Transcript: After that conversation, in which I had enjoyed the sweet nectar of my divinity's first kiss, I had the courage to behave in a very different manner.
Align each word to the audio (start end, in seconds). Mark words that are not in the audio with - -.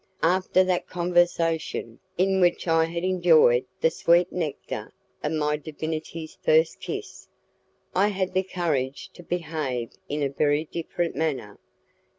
After 0.23 0.63
that 0.63 0.87
conversation, 0.87 1.99
in 2.17 2.41
which 2.41 2.67
I 2.67 2.85
had 2.85 3.03
enjoyed 3.03 3.67
the 3.81 3.91
sweet 3.91 4.31
nectar 4.31 4.91
of 5.21 5.31
my 5.31 5.57
divinity's 5.57 6.39
first 6.41 6.79
kiss, 6.79 7.27
I 7.93 8.07
had 8.07 8.33
the 8.33 8.41
courage 8.41 9.09
to 9.13 9.21
behave 9.21 9.91
in 10.09 10.23
a 10.23 10.27
very 10.29 10.65
different 10.65 11.15
manner. 11.15 11.59